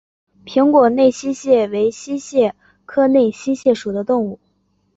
[0.45, 2.55] 平果内溪蟹为溪蟹
[2.87, 4.39] 科内溪蟹属的动物。